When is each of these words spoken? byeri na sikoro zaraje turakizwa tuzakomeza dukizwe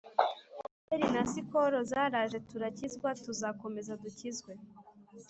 byeri 0.83 1.05
na 1.15 1.23
sikoro 1.31 1.77
zaraje 1.91 2.37
turakizwa 2.49 3.09
tuzakomeza 3.23 3.91
dukizwe 4.03 4.51